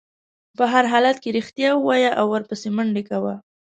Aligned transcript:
په 0.57 0.63
هر 0.73 0.85
حالت 0.93 1.17
کې 1.23 1.35
رښتیا 1.37 1.69
ووایه 1.75 2.11
او 2.19 2.25
ورپسې 2.33 2.69
منډه 2.75 3.01
کوه. 3.09 3.33